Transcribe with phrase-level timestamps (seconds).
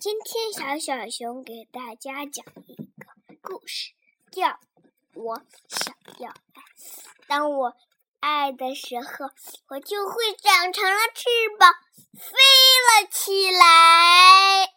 [0.00, 2.84] 今天小小熊给大家讲一个
[3.42, 3.94] 故事，
[4.30, 4.46] 叫
[5.14, 6.34] 《我想要爱》。
[7.26, 7.74] 当我
[8.20, 9.28] 爱的时候，
[9.66, 11.74] 我就会长成了翅膀，
[12.14, 12.30] 飞
[12.86, 14.72] 了起来。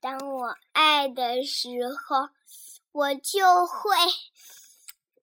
[0.00, 2.28] 当我爱的时候，
[2.92, 3.96] 我就会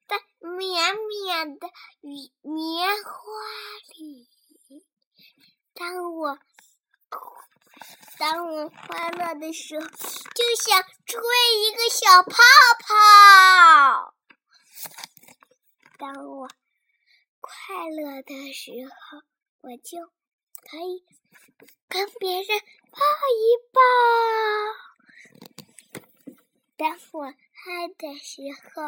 [0.05, 1.70] 在绵绵的
[2.02, 3.21] 雨棉花
[3.98, 4.28] 里。
[5.80, 6.39] 当我
[8.18, 11.22] 当我快乐的时候，就想吹
[11.62, 12.34] 一个小泡
[12.80, 14.12] 泡；
[15.99, 16.49] 当我
[17.40, 19.21] 快乐的时候，
[19.62, 20.08] 我就
[20.68, 21.05] 可以
[21.88, 22.59] 跟别人
[22.90, 22.98] 抱
[23.38, 23.80] 一抱；
[26.76, 28.41] 当我爱的时
[28.73, 28.82] 候，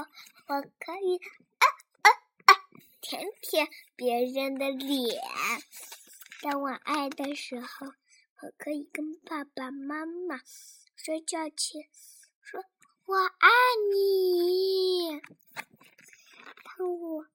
[0.47, 1.17] 我可以
[1.59, 1.65] 啊
[2.01, 2.09] 啊
[2.45, 2.55] 啊
[2.99, 5.21] 舔舔别人的脸。
[6.41, 10.39] 当我爱的时候，我可以跟爸爸妈妈
[10.95, 11.83] 睡觉前
[12.41, 12.63] 说
[13.05, 13.49] “我爱
[13.91, 15.19] 你”。
[16.63, 17.25] 当我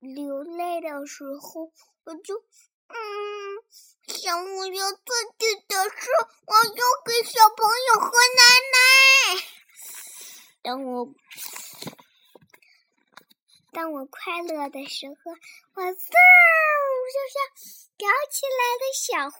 [0.00, 1.72] 流泪的时候，
[2.04, 2.44] 我就
[2.88, 2.94] 嗯
[4.06, 4.98] 想我要自
[5.38, 6.10] 己的事，
[6.44, 8.42] 我就给小朋友和奶
[8.74, 8.76] 奶。
[10.60, 11.14] 当我
[13.72, 15.32] 当我快乐的时候，
[15.74, 16.12] 我嗖
[17.12, 17.82] 就像。
[17.98, 19.38] 摇起来的小花。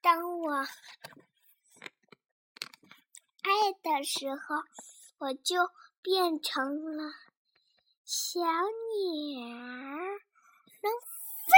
[0.00, 0.66] 当我
[3.42, 4.64] 爱的时候，
[5.18, 5.70] 我就
[6.02, 7.12] 变成了
[8.04, 9.46] 小鸟，
[10.82, 10.92] 能
[11.46, 11.52] 飞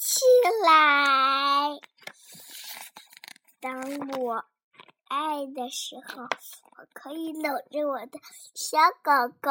[0.00, 0.24] 起
[0.64, 1.78] 来。
[3.60, 4.46] 当我
[5.08, 8.18] 爱的时候，我可以搂着我的
[8.54, 9.50] 小狗狗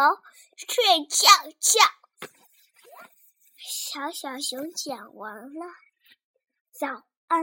[0.57, 1.27] 睡觉
[1.59, 1.79] 觉。
[3.67, 5.65] 小小熊讲完了，
[6.71, 6.87] 早
[7.27, 7.41] 安。